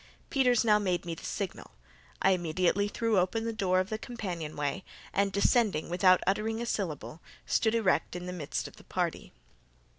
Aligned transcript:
Peters 0.31 0.65
now 0.65 0.79
made 0.79 1.05
me 1.05 1.13
the 1.13 1.23
signal. 1.23 1.73
I 2.23 2.31
immediately 2.31 2.87
threw 2.87 3.19
open 3.19 3.45
the 3.45 3.53
door 3.53 3.79
of 3.79 3.91
the 3.91 3.99
companion 3.99 4.55
way, 4.55 4.83
and, 5.13 5.31
descending, 5.31 5.89
without 5.89 6.23
uttering 6.25 6.59
a 6.59 6.65
syllable, 6.65 7.21
stood 7.45 7.75
erect 7.75 8.15
in 8.15 8.25
the 8.25 8.33
midst 8.33 8.67
of 8.67 8.77
the 8.77 8.83
party. 8.83 9.31